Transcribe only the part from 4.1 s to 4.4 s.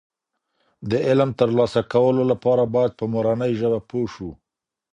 شو.